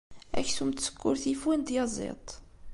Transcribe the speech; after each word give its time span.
Aksum 0.39 0.69
n 0.71 0.73
tsekkurt 0.73 1.23
yif 1.29 1.41
win 1.47 1.61
n 1.63 1.67
tyaziḍt. 1.67 2.29